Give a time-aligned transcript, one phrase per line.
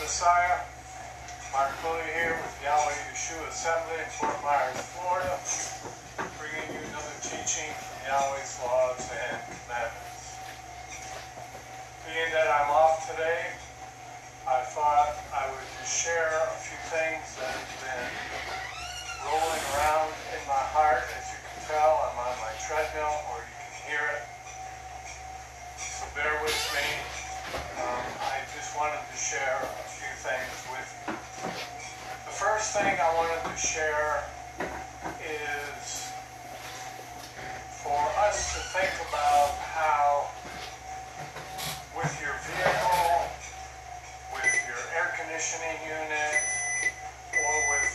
[0.00, 0.64] Messiah.
[1.52, 5.36] Mark Pulley here with Yahweh Yeshua Assembly in Fort Myers, Florida,
[6.40, 10.40] bringing you another teaching from Yahweh's laws and commandments.
[12.08, 13.52] Being that I'm off today,
[14.48, 18.12] I thought I would just share a few things that have been
[19.28, 21.04] rolling around in my heart.
[21.20, 24.24] As you can tell, I'm on my treadmill, or you can hear it.
[25.76, 26.86] So bear with me.
[27.76, 28.41] Um, I
[28.76, 31.12] wanted to share a few things with you.
[32.24, 34.24] The first thing I wanted to share
[35.20, 36.08] is
[37.84, 40.30] for us to think about how
[41.96, 43.28] with your vehicle,
[44.32, 46.40] with your air conditioning unit,
[47.36, 47.90] or with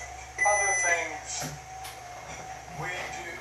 [0.45, 1.49] other things
[2.77, 3.33] we do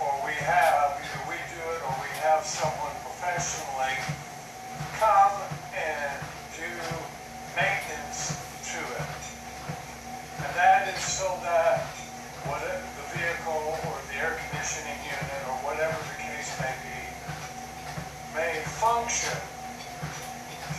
[0.00, 3.92] or we have, either we do it or we have someone professionally
[4.96, 5.36] come
[5.76, 6.16] and
[6.56, 6.70] do
[7.54, 8.34] maintenance
[8.66, 9.22] to it.
[10.42, 11.86] And that is so that
[12.46, 16.98] what it- the vehicle or the air conditioning unit or whatever the case may be
[18.34, 19.38] may function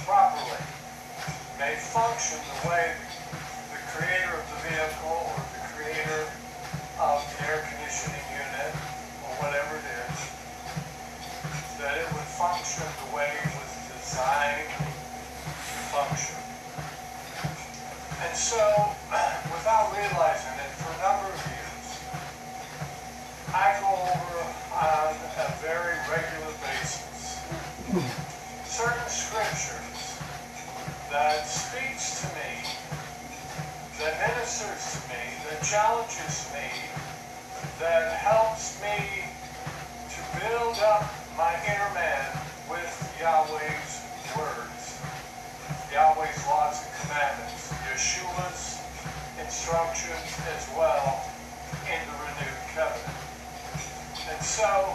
[0.05, 0.63] properly,
[1.59, 2.95] may function the way
[3.75, 6.23] the creator of the vehicle or the creator
[7.03, 8.71] of the air conditioning unit
[9.27, 10.17] or whatever it is,
[11.83, 16.39] that it would function the way it was designed to function.
[18.23, 18.63] And so,
[19.51, 21.87] without realizing it, for a number of years,
[23.51, 24.47] I go over
[24.79, 27.43] on a very regular basis
[28.63, 29.78] certain scriptures
[31.11, 32.61] that speaks to me,
[33.97, 36.69] that ministers to me, that challenges me,
[37.79, 39.25] that helps me
[40.13, 42.29] to build up my inner man
[42.69, 44.05] with Yahweh's
[44.37, 45.01] words,
[45.91, 48.77] Yahweh's laws and commandments, Yeshua's
[49.41, 51.25] instructions as well
[51.89, 53.17] in the renewed covenant.
[54.29, 54.93] And so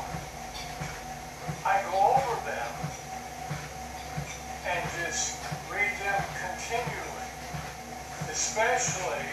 [1.67, 2.85] I go over them
[4.67, 6.25] and just read them
[6.65, 7.29] continually,
[8.31, 9.29] especially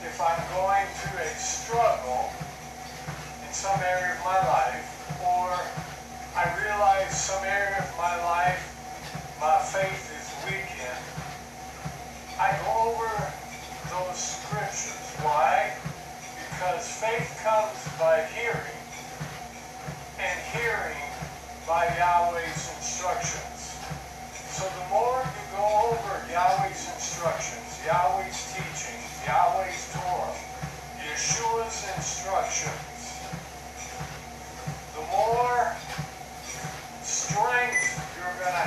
[0.00, 2.32] if I'm going through a struggle
[3.44, 4.88] in some area of my life,
[5.20, 5.52] or
[6.36, 8.64] I realize some area of my life
[9.40, 11.00] my faith is weak in.
[12.40, 13.12] I go over
[13.88, 15.16] those scriptures.
[15.20, 15.76] Why?
[16.36, 18.80] Because faith comes by hearing,
[20.18, 21.04] and hearing
[21.66, 23.59] by Yahweh's instructions.
[24.60, 30.36] So the more you go over Yahweh's instructions, Yahweh's teachings, Yahweh's Torah,
[31.00, 33.16] Yeshua's instructions,
[34.92, 35.72] the more
[37.00, 38.59] strength you're going to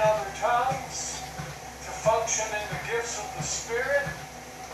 [0.00, 1.20] other tongues,
[1.84, 4.08] to function in the gifts of the Spirit,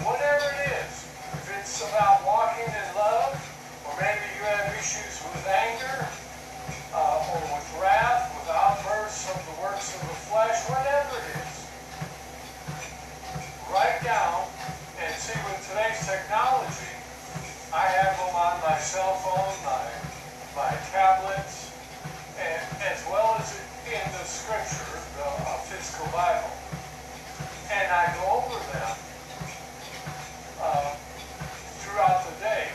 [0.06, 0.94] whatever it is.
[1.34, 3.34] If it's about walking in love,
[3.82, 6.06] or maybe you have issues with anger,
[6.94, 11.54] uh, or with wrath, with outbursts of the works of the flesh, whatever it is,
[13.74, 14.46] write down
[15.02, 16.94] and see with today's technology,
[17.74, 19.82] I have them on my cell phone, my,
[20.54, 21.74] my tablets,
[22.38, 26.50] and as well as in the scripture, the uh, physical Bible.
[27.70, 28.96] And I go over them
[30.60, 30.90] uh,
[31.78, 32.66] throughout the day.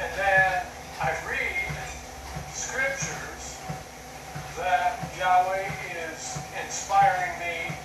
[0.00, 0.64] And then
[1.02, 1.76] I read
[2.48, 3.60] scriptures
[4.56, 5.68] that Yahweh
[6.08, 7.76] is inspiring me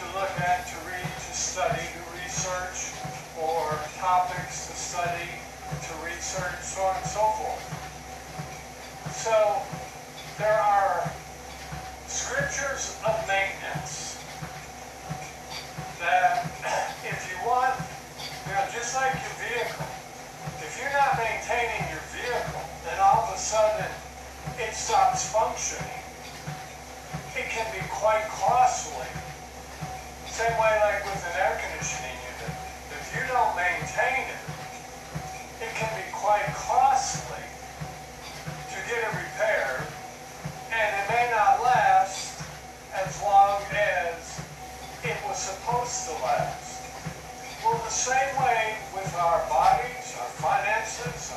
[0.00, 2.96] to look at, to read, to study, to research,
[3.36, 5.28] or topics to study,
[5.68, 7.64] to research, so on and so forth.
[9.12, 9.60] So
[10.38, 11.12] there are
[12.12, 14.20] scriptures of maintenance.
[15.96, 16.44] That
[17.08, 17.72] if you want,
[18.44, 19.88] you know, just like your vehicle,
[20.60, 23.88] if you're not maintaining your vehicle, then all of a sudden
[24.60, 26.04] it stops functioning.
[27.32, 29.08] It can be quite costly.
[30.28, 31.71] Same way like with an air conditioner
[48.02, 51.30] same way with our bodies, our finances,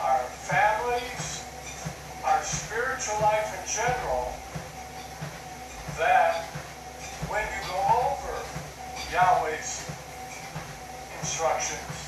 [0.00, 1.42] our families,
[2.24, 4.32] our spiritual life in general,
[5.98, 6.44] that
[7.26, 8.38] when you go over
[9.10, 9.90] Yahweh's
[11.18, 12.03] instructions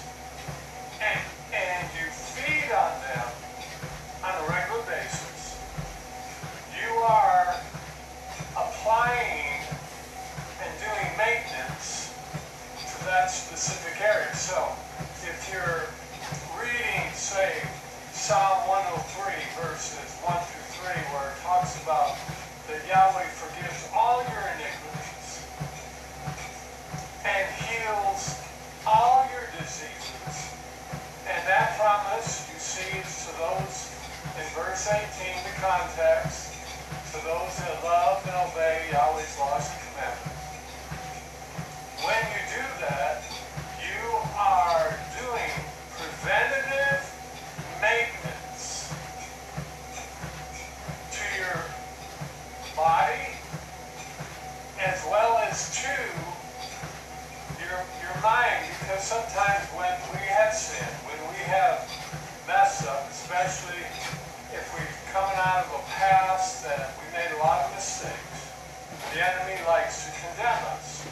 [69.16, 71.08] the enemy likes to condemn us.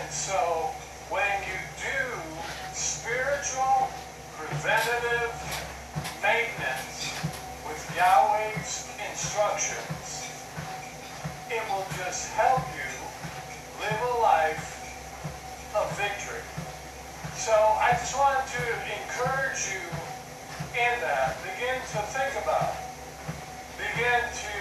[0.00, 0.72] And so
[1.12, 2.00] when you do
[2.72, 3.92] spiritual
[4.32, 5.36] preventative
[6.24, 7.12] maintenance
[7.68, 10.24] with Yahweh's instructions,
[11.52, 12.88] it will just help you
[13.84, 14.72] live a life
[15.76, 16.40] of victory.
[17.36, 19.84] So I just wanted to encourage you
[20.80, 21.36] in that.
[21.44, 22.72] Begin to think about,
[23.76, 24.56] begin to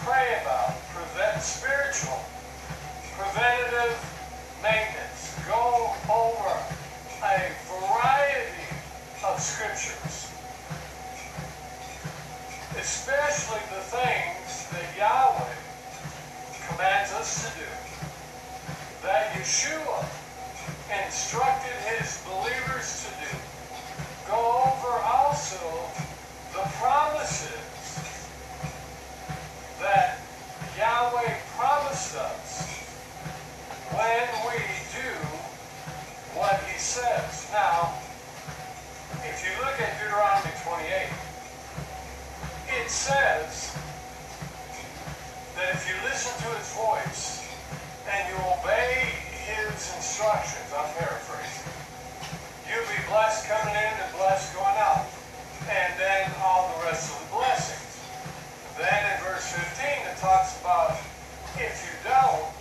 [0.00, 0.80] pray about,
[1.14, 2.24] prevent spiritual,
[3.16, 3.94] preventative
[4.60, 5.38] maintenance.
[5.46, 6.58] Go over
[7.22, 8.66] a variety
[9.24, 10.32] of scriptures,
[12.76, 15.54] especially the things that Yahweh
[16.66, 17.70] commands us to do,
[19.04, 20.04] that Yeshua
[21.06, 23.38] instructed his believers to do.
[24.26, 25.62] Go over also
[26.54, 27.54] the promises
[29.78, 30.18] that
[30.76, 32.66] Yahweh promised us
[33.90, 34.58] when we
[34.94, 35.10] do
[36.38, 37.48] what he says.
[37.52, 37.98] Now,
[39.26, 41.10] if you look at Deuteronomy 28,
[42.82, 43.74] it says
[45.58, 47.46] that if you listen to his voice
[48.10, 49.10] and you obey
[49.46, 51.70] his instructions, I'm paraphrasing,
[52.70, 55.06] you'll be blessed coming in and blessed going out.
[55.70, 57.80] And then all the rest of the blessings.
[58.76, 61.03] Then in verse 15 it talks about
[62.04, 62.54] you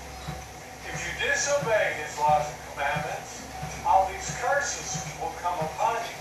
[0.88, 3.44] if you disobey his laws and commandments,
[3.85, 6.16] all these curses will come upon you.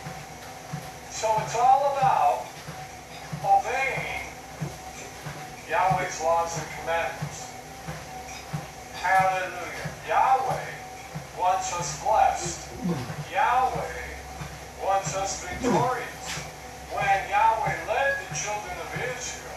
[1.11, 2.47] So it's all about
[3.45, 4.27] obeying
[5.69, 7.47] Yahweh's laws and commandments.
[8.95, 9.91] Hallelujah.
[10.09, 10.73] Yahweh
[11.39, 12.69] wants us blessed.
[13.33, 14.03] Yahweh
[14.85, 16.29] wants us victorious.
[16.91, 19.52] When Yahweh led the children of Israel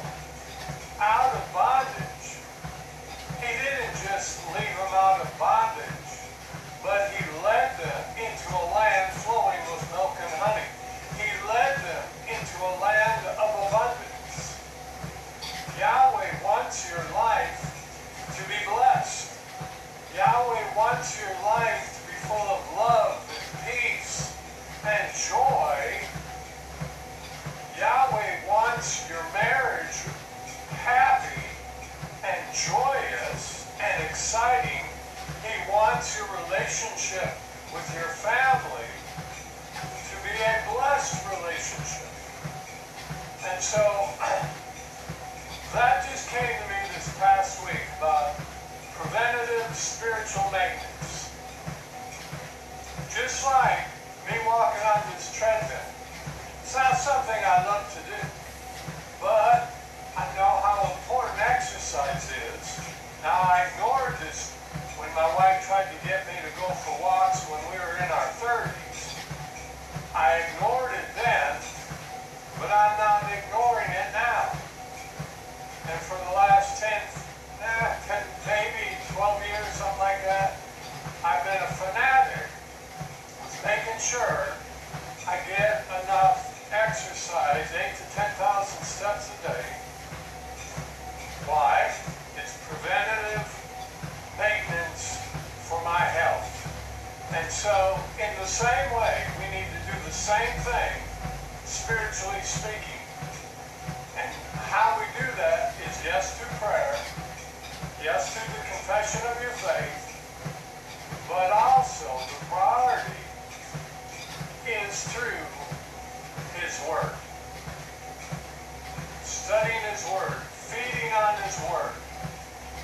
[120.14, 120.38] Word,
[120.70, 121.98] feeding on His Word.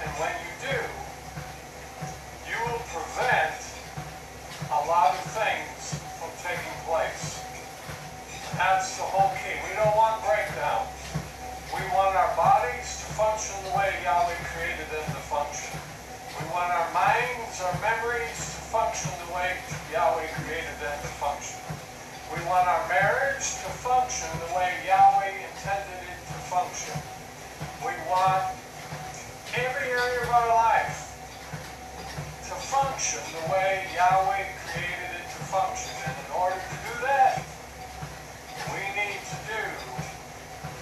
[0.01, 0.79] And when you do,
[2.49, 3.53] you will prevent
[4.73, 7.37] a lot of things from taking place.
[8.57, 9.53] That's the whole key.
[9.69, 10.89] We don't want breakdown.
[11.69, 15.77] We want our bodies to function the way Yahweh created them to function.
[16.41, 19.61] We want our minds, our memories to function the way
[19.93, 21.61] Yahweh created them to function.
[22.33, 26.00] We want our marriage to function the way Yahweh intended
[26.51, 26.99] function.
[27.79, 28.43] We want
[29.55, 31.15] every area of our life
[32.43, 35.95] to function the way Yahweh created it to function.
[36.03, 37.39] And in order to do that,
[38.67, 39.63] we need to do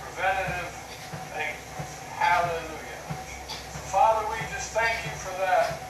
[0.02, 0.74] preventative
[1.38, 1.94] maintenance.
[2.18, 3.02] Hallelujah.
[3.94, 5.86] Father, we just thank you for that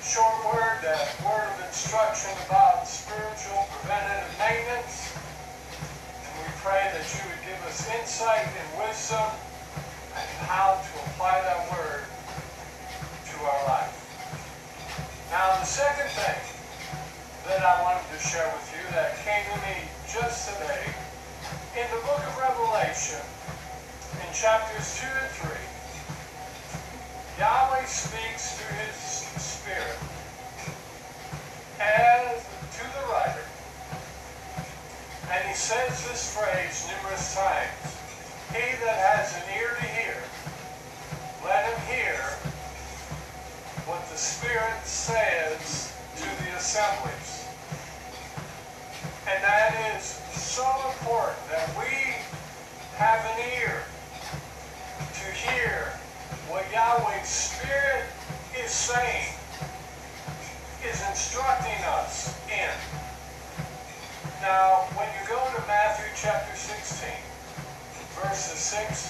[0.00, 5.12] short word, that word of instruction about spiritual preventative maintenance.
[6.60, 9.32] Pray that you would give us insight and wisdom
[10.12, 13.96] and how to apply that word to our life.
[15.30, 16.36] Now, the second thing
[17.48, 20.92] that I wanted to share with you that came to me just today,
[21.80, 23.24] in the book of Revelation,
[24.20, 25.48] in chapters 2 and 3,
[27.40, 29.00] Yahweh speaks through his
[29.40, 29.96] spirit
[31.80, 32.49] as.
[35.32, 37.70] And he says this phrase numerous times.
[38.50, 40.16] He that has an ear to hear,
[41.44, 42.18] let him hear
[43.86, 47.46] what the Spirit says to the assemblies.
[49.30, 52.16] And that is so important that we
[52.96, 53.84] have an ear
[55.14, 55.92] to hear
[56.48, 58.02] what Yahweh's Spirit
[58.58, 59.32] is saying,
[60.84, 63.09] is instructing us in.
[64.40, 67.08] Now, when you go to Matthew chapter 16,
[68.16, 69.09] verses 6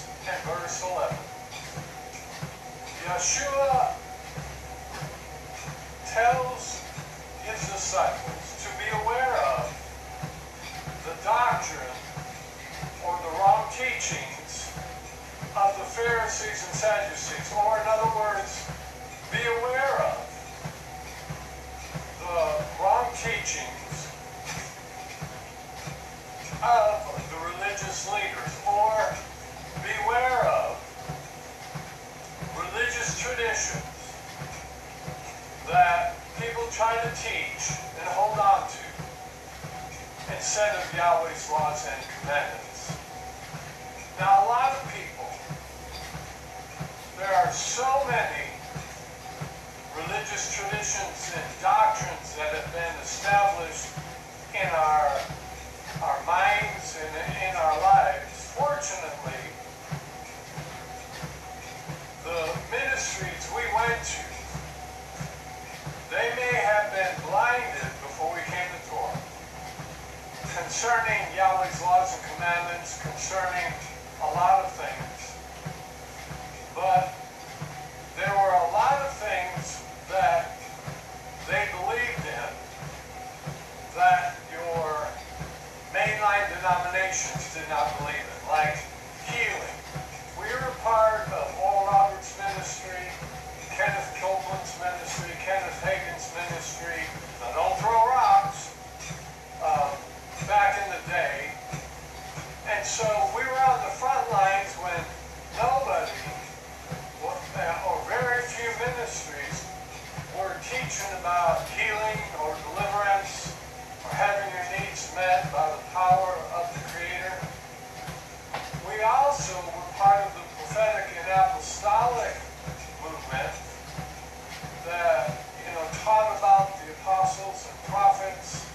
[127.40, 128.66] apostles and prophets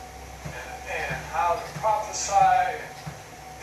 [0.45, 2.81] and, and how to prophesy.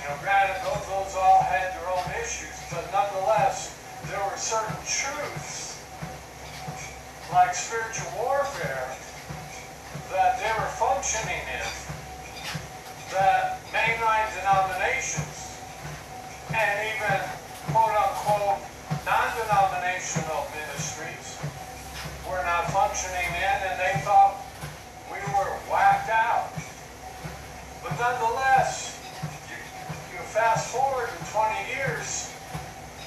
[0.02, 4.76] You know, granted, those, those all had their own issues, but nonetheless, there were certain
[4.86, 5.78] truths,
[7.32, 8.90] like spiritual warfare,
[10.10, 11.66] that they were functioning in
[13.12, 15.58] that mainline denominations
[16.52, 17.20] and even
[17.72, 18.60] quote unquote
[19.04, 21.38] non-denominational ministries
[22.28, 24.41] were not functioning in and they thought
[25.70, 26.50] whacked out.
[27.82, 28.98] But nonetheless,
[29.50, 29.56] you,
[30.16, 32.32] you fast forward in 20 years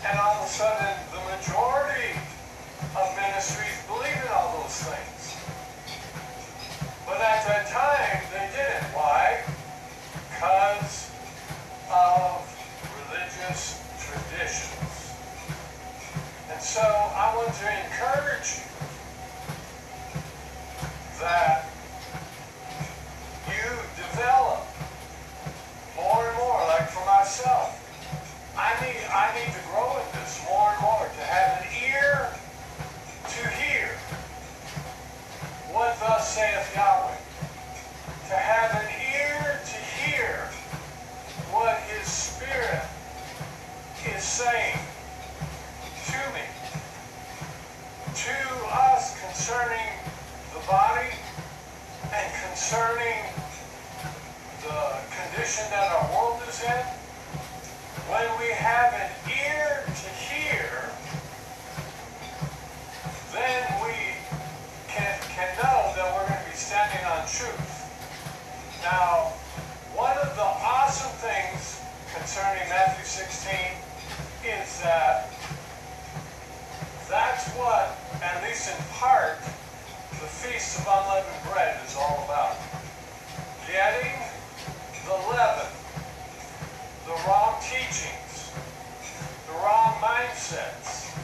[0.06, 2.14] and all of a sudden the majority
[2.96, 5.36] of ministries believe in all those things.
[7.06, 8.94] But at that time, they didn't.
[8.94, 9.42] Why?
[10.30, 11.10] Because
[11.90, 12.46] of
[13.10, 15.14] religious traditions.
[16.52, 18.66] And so I want to encourage you
[21.20, 21.65] that
[29.16, 32.28] I need to grow in this more and more, to have an ear
[33.32, 33.88] to hear
[35.72, 36.95] what thus saith Yahweh.
[72.75, 73.55] Matthew 16
[74.44, 75.32] is that
[77.08, 79.39] that's what, at least in part,
[80.20, 82.58] the Feast of Unleavened Bread is all about.
[83.65, 84.11] Getting
[85.07, 85.72] the leaven,
[87.07, 88.51] the wrong teachings,
[89.48, 91.16] the wrong mindsets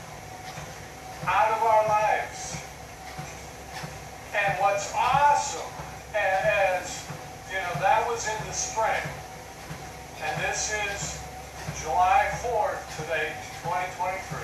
[1.27, 2.55] out of our lives.
[4.33, 5.67] And what's awesome,
[6.15, 7.05] as
[7.49, 9.03] you know, that was in the spring,
[10.23, 11.20] and this is
[11.81, 13.33] July 4th today,
[13.65, 14.37] 2023.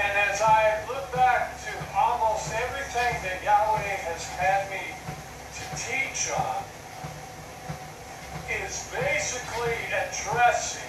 [0.00, 4.80] And as I look back to almost everything that Yahweh has had me
[5.52, 6.64] to teach on,
[8.48, 10.88] is basically addressing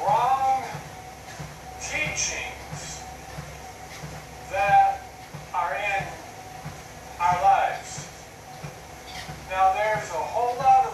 [0.00, 0.64] wrong
[1.82, 3.04] teachings
[4.50, 5.02] that
[5.52, 6.04] are in
[7.20, 8.08] our lives.
[9.50, 10.87] Now there's a whole lot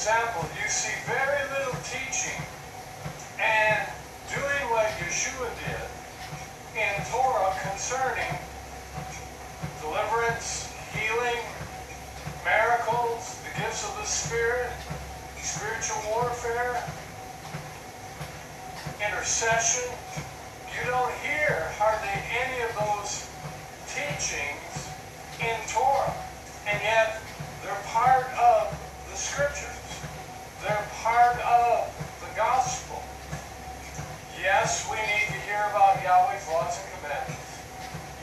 [0.00, 2.40] example, you see very little teaching
[3.38, 3.86] and
[4.32, 8.32] doing what Yeshua did in Torah concerning
[9.82, 11.44] deliverance, healing,
[12.48, 14.72] miracles, the gifts of the Spirit,
[15.36, 16.82] spiritual warfare,
[19.06, 19.92] intercession.
[20.72, 22.08] You don't hear hardly
[22.40, 23.28] any of those
[23.92, 24.88] teachings
[25.44, 26.14] in Torah.
[26.66, 27.20] And yet,
[27.62, 28.72] they're part of
[29.10, 29.76] the scriptures.
[30.62, 31.88] They're part of
[32.20, 33.02] the gospel.
[34.38, 35.64] Yes, we need to hear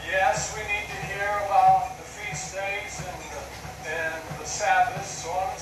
[0.06, 5.30] Yes, we need to hear about the feast days and the, and the Sabbaths, so
[5.32, 5.57] on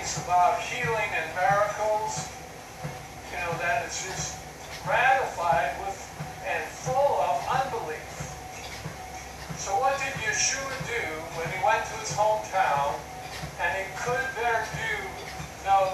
[0.00, 2.28] things about healing and miracles,
[3.30, 4.38] you know, that is just
[4.88, 5.96] ratified with
[6.46, 8.00] and full of unbelief.
[9.58, 11.04] So what did Yeshua do
[11.36, 12.96] when he went to his hometown
[13.60, 14.96] and he could there do
[15.66, 15.92] no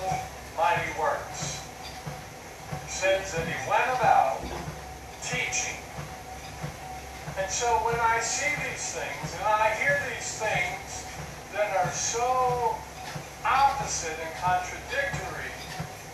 [0.56, 1.66] mighty works?
[2.86, 4.38] It says that he went about
[5.22, 5.82] teaching.
[7.38, 11.06] And so when I see these things and I hear these things
[11.52, 12.75] that are so
[13.46, 15.54] opposite and contradictory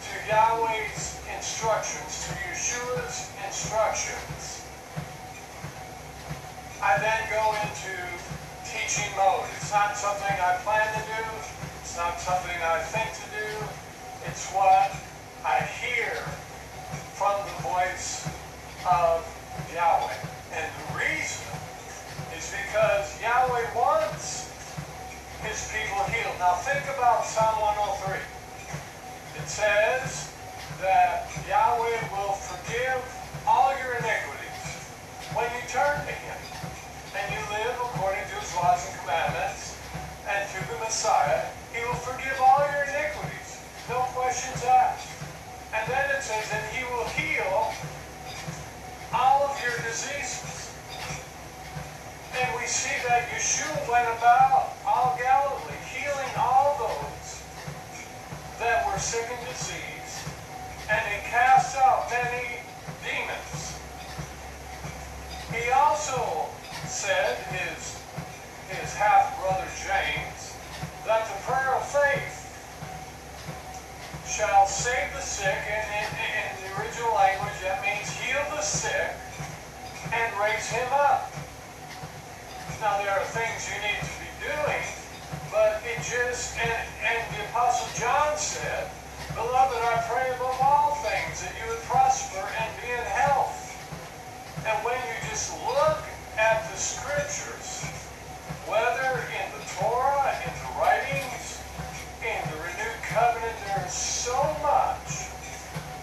[0.05, 4.69] to Yahweh's instructions, to Yeshua's instructions.
[6.83, 7.97] I then go into
[8.69, 9.49] teaching mode.
[9.57, 11.25] It's not something I plan to do.
[11.81, 13.49] It's not something I think to do.
[14.27, 14.93] It's what
[15.45, 16.13] I hear
[17.17, 18.29] from the voice
[18.85, 19.25] of
[19.73, 20.21] Yahweh.
[20.53, 21.47] And the reason
[22.37, 24.42] is because Yahweh wants
[25.43, 26.39] his people healed.
[26.39, 28.19] Now think about Psalm 103.
[29.43, 30.33] It says
[30.81, 33.03] that Yahweh will forgive
[33.47, 34.33] all your iniquities
[35.35, 36.41] when you turn to him
[37.17, 39.81] and you live according to his laws and commandments
[40.29, 43.65] and through the Messiah, he will forgive all your iniquities.
[43.89, 45.09] No questions asked.
[45.73, 47.73] And then it says that he will heal
[49.13, 50.69] all of your diseases.
[52.37, 55.32] And we see that Yeshua went about all Galilee,
[58.63, 60.23] that were sick and diseased,
[60.87, 62.63] and he cast out many
[63.03, 63.75] demons.
[65.51, 66.47] He also
[66.87, 67.99] said, his,
[68.71, 70.55] his half-brother James,
[71.05, 72.39] that the prayer of faith
[74.31, 79.11] shall save the sick, and in, in the original language that means heal the sick
[80.15, 81.35] and raise him up.
[82.81, 85.02] Now there are things you need to be doing,
[86.11, 88.91] and, and the Apostle John said,
[89.35, 93.71] Beloved, I pray above all things that you would prosper and be in health.
[94.67, 96.03] And when you just look
[96.37, 97.87] at the scriptures,
[98.67, 101.63] whether in the Torah, in the writings,
[102.19, 105.31] in the renewed covenant, there is so much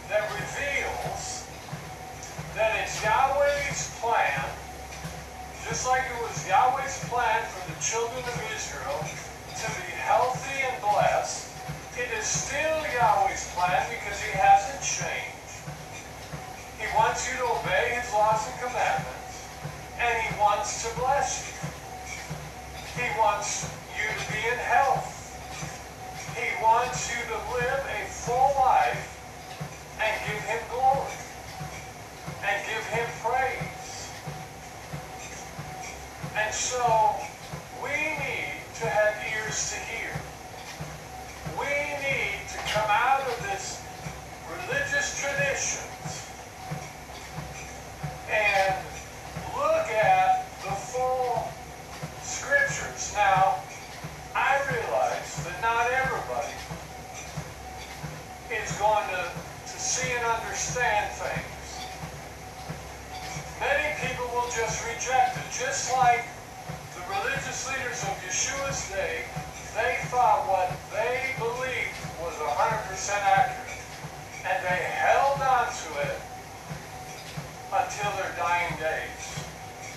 [0.08, 1.44] that reveals
[2.56, 4.48] that it's Yahweh's plan,
[5.68, 9.19] just like it was Yahweh's plan for the children of Israel
[10.10, 11.54] healthy and blessed,
[11.94, 15.54] it is still Yahweh's plan because he hasn't changed.
[16.82, 19.46] He wants you to obey his laws and commandments,
[20.02, 21.54] and he wants to bless you.
[22.98, 25.14] He wants you to be in health.
[26.34, 29.06] He wants you to live a full life
[30.02, 31.22] and give him glory
[32.50, 34.10] and give him praise.
[36.34, 37.14] And so
[37.84, 40.14] we need to have ears to hear.
[41.58, 43.82] We need to come out of this
[44.46, 46.30] religious traditions
[48.30, 48.76] and
[49.58, 51.50] look at the full
[52.22, 53.12] scriptures.
[53.16, 53.58] Now,
[54.36, 56.54] I realize that not everybody
[58.54, 59.32] is going to,
[59.66, 61.90] to see and understand things.
[63.60, 66.24] Many people will just reject it, just like
[66.94, 69.26] the religious leaders of Yeshua's day,
[73.10, 76.22] And they held on to it
[77.74, 79.46] until their dying days.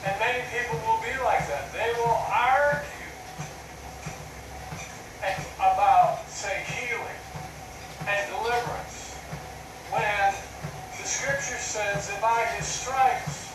[0.06, 1.70] And many people will be like that.
[1.74, 2.88] They will argue
[5.56, 7.20] about, say, healing
[8.08, 9.14] and deliverance.
[9.90, 10.34] When
[10.98, 13.52] the scripture says that by his stripes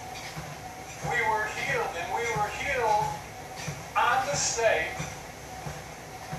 [1.10, 3.10] we were healed, and we were healed
[3.98, 4.94] on the stake,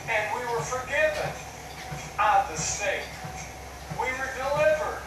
[0.09, 1.47] and we were forgiven
[2.18, 3.07] on the stake.
[4.01, 5.03] We were delivered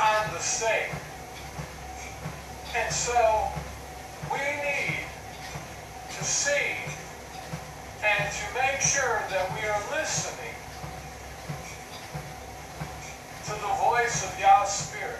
[0.00, 0.92] on the stake.
[2.76, 3.48] And so
[4.30, 5.06] we need
[6.16, 6.76] to see
[8.04, 10.54] and to make sure that we are listening
[13.46, 15.18] to the voice of Yah's Spirit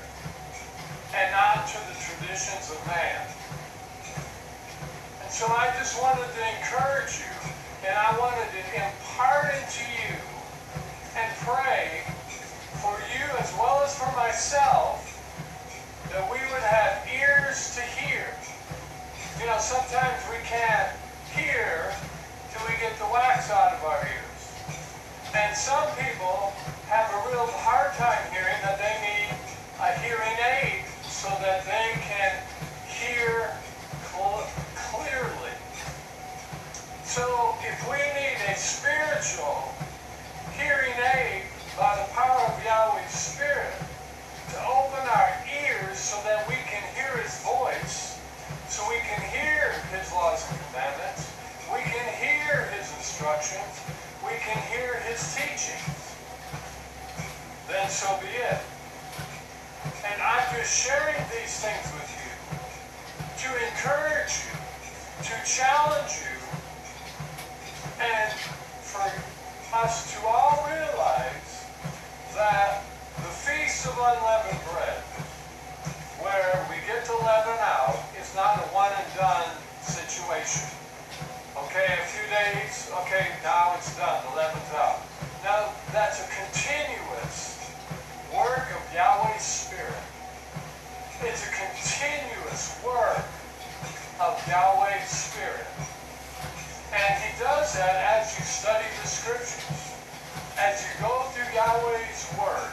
[1.15, 3.27] and not to the traditions of man.
[5.23, 7.33] And so I just wanted to encourage you
[7.89, 8.62] and I wanted to
[9.17, 10.13] into you
[11.17, 12.05] and pray
[12.85, 15.09] for you as well as for myself
[16.13, 18.29] that we would have ears to hear.
[19.41, 20.93] You know, sometimes we can't
[21.33, 21.97] hear
[22.53, 24.43] till we get the wax out of our ears.
[25.33, 26.53] And some people
[26.93, 29.33] have a real hard time hearing that they need
[29.81, 32.37] a hearing aid so that they can
[32.85, 33.56] hear
[37.17, 39.73] So if we need a spiritual
[40.53, 43.73] hearing aid by the power of Yahweh's Spirit
[44.53, 48.21] to open our ears so that we can hear his voice,
[48.69, 51.33] so we can hear his laws and commandments,
[51.73, 53.81] we can hear his instructions,
[54.21, 56.13] we can hear his teachings,
[57.67, 58.61] then so be it.
[60.05, 62.29] And I'm just sharing these things with you
[63.41, 64.53] to encourage you,
[65.25, 66.36] to challenge you,
[67.97, 69.09] for
[69.73, 71.65] us to all realize
[72.35, 72.85] that
[73.17, 75.01] the Feast of Unleavened Bread,
[76.21, 79.49] where we get to leaven out, is not a one and done
[79.81, 80.69] situation.
[81.57, 85.01] Okay, a few days, okay, now it's done, the leaven's out.
[85.43, 87.73] Now, that's a continuous
[88.35, 90.05] work of Yahweh's Spirit.
[91.23, 93.25] It's a continuous work
[94.21, 95.65] of Yahweh's Spirit.
[97.77, 99.93] That as you study the scriptures.
[100.57, 102.73] As you go through Yahweh's Word,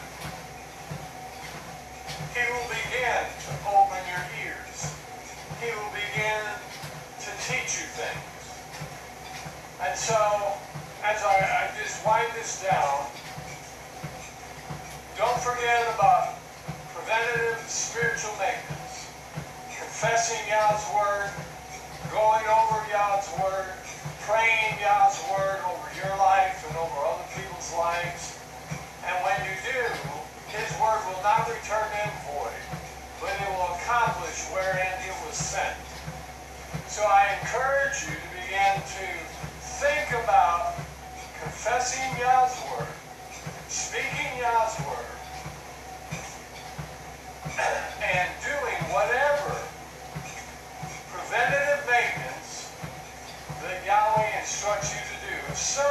[2.32, 4.96] he will begin to open your ears.
[5.60, 6.40] He will begin
[7.20, 8.32] to teach you things.
[9.84, 10.16] And so,
[11.04, 13.04] as I, I just wind this down,
[15.20, 16.40] don't forget about
[16.96, 19.12] preventative spiritual maintenance,
[19.68, 21.28] confessing Yah's Word,
[22.08, 23.83] going over Yah's Word,
[24.24, 28.40] praying Yah's Word over your life and over other people's lives.
[29.04, 29.84] And when you do,
[30.48, 32.64] His Word will not return in void,
[33.20, 35.76] but it will accomplish wherein it was sent.
[36.88, 39.08] So I encourage you to begin to
[39.84, 40.76] think about
[41.42, 42.96] confessing Yah's Word,
[43.68, 45.20] speaking Yah's Word,
[48.00, 49.58] and doing whatever
[51.12, 51.73] preventative
[54.44, 55.56] instructs you to do.
[55.56, 55.88] So,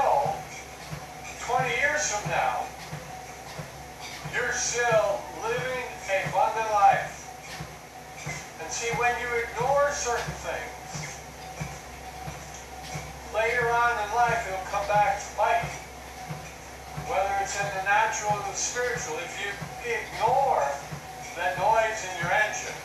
[1.41, 2.69] 20 years from now,
[4.29, 7.17] you're still living a abundant life.
[8.61, 11.01] And see, when you ignore certain things,
[13.33, 17.09] later on in life it'll come back to bite you.
[17.09, 19.49] Whether it's in the natural or the spiritual, if you
[19.81, 20.69] ignore
[21.41, 22.77] that noise in your engine,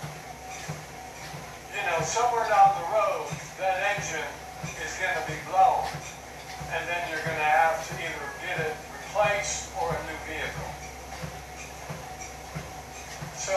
[1.75, 3.27] you know, somewhere down the road,
[3.59, 4.46] that engine
[4.97, 5.85] going to be blown.
[6.73, 10.69] And then you're going to have to either get it replaced or a new vehicle.
[13.37, 13.55] So,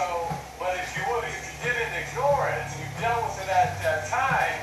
[0.60, 3.80] but if you would, if you didn't ignore it and you dealt with it at
[3.80, 4.60] that time,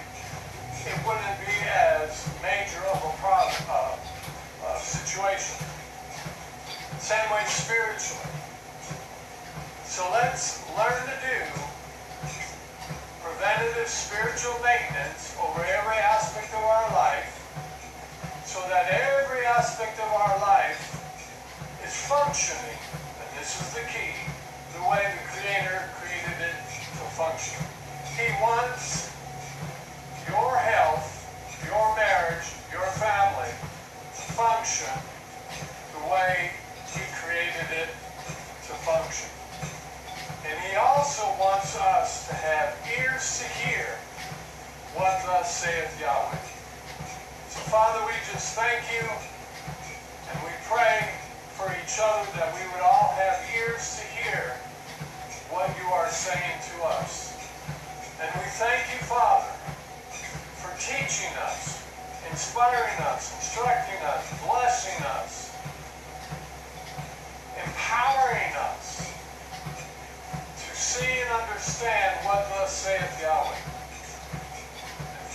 [0.85, 3.97] it wouldn't be as major of a problem, uh,
[4.63, 5.65] uh, situation.
[7.01, 8.31] Same way spiritually.
[9.83, 11.37] So let's learn to do
[13.19, 15.35] preventative spiritual maintenance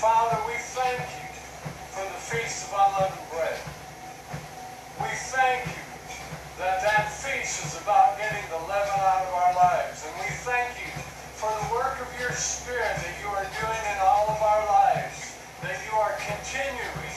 [0.03, 1.31] Father, we thank you
[1.95, 3.55] for the Feast of Unleavened Bread.
[4.99, 5.79] We thank you
[6.59, 10.03] that that feast is about getting the leaven out of our lives.
[10.03, 10.91] And we thank you
[11.39, 15.39] for the work of your Spirit that you are doing in all of our lives,
[15.63, 17.15] that you are continuing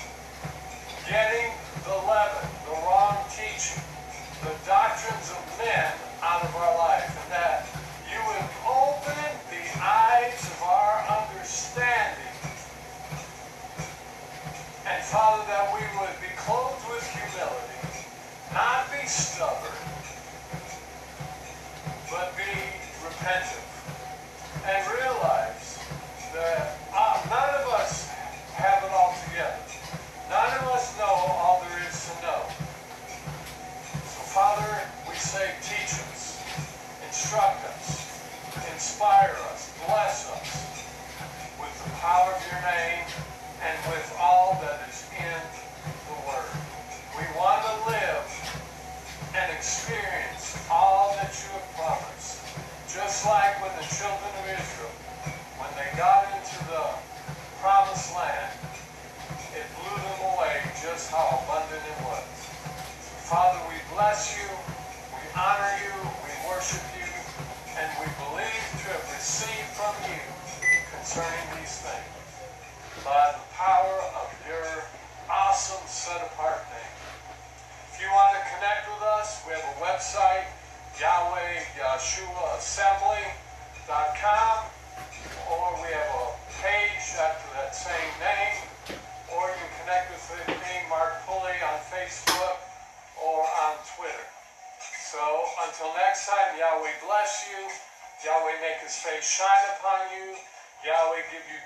[1.10, 1.58] getting
[1.89, 3.82] the leaven, the wrong teaching,
[4.45, 5.89] the doctrines of men
[6.21, 6.95] out of our life,
[15.12, 18.10] Father, that we would be clothed with humility,
[18.54, 19.78] not be stubborn,
[22.10, 22.50] but be
[23.06, 23.62] repentant.
[24.65, 25.78] And realize
[26.34, 28.10] that uh, none of us
[28.58, 29.62] have it all together.
[30.28, 32.41] None of us know all there is to know.
[34.10, 34.65] So, Father,
[35.08, 36.41] we say, teach us,
[37.06, 38.10] instruct us,
[38.74, 40.50] inspire us, bless us
[41.62, 43.06] with the power of your name
[43.62, 44.05] and with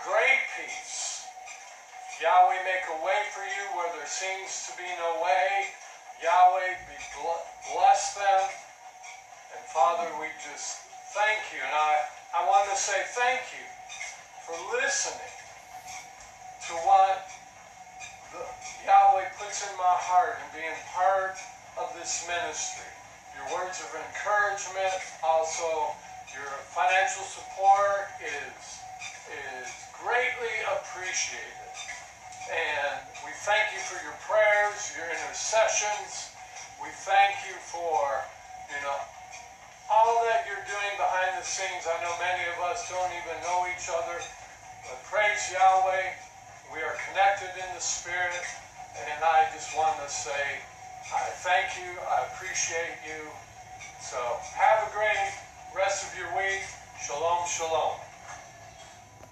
[0.04, 1.28] great peace.
[2.20, 5.72] Yahweh make a way for you where there seems to be no way.
[6.20, 7.00] Yahweh be
[7.74, 8.44] bless them.
[9.56, 10.84] And Father, we just
[11.16, 11.60] thank you.
[11.64, 11.92] And I,
[12.36, 13.66] I want to say thank you
[14.46, 15.36] for listening
[16.68, 17.28] to what
[18.36, 18.44] the,
[18.86, 21.36] Yahweh puts in my heart and being part
[21.80, 22.88] of this ministry.
[23.36, 25.96] Your words of encouragement, also
[26.36, 28.84] your financial support is,
[29.32, 31.76] is greatly appreciated.
[32.48, 36.32] And we thank you for your prayers, your intercessions.
[36.82, 38.24] We thank you for,
[38.72, 38.98] you know,
[39.92, 41.86] all that you're doing behind the scenes.
[41.86, 44.18] I know many of us don't even know each other,
[44.88, 46.10] but praise Yahweh.
[46.74, 48.46] We are connected in the Spirit,
[48.98, 50.58] and I just want to say,
[51.14, 52.00] I thank you.
[52.08, 53.30] I appreciate you.
[54.02, 54.18] So
[54.56, 55.30] have a great
[55.76, 56.62] rest of your week.
[57.02, 58.09] Shalom, shalom.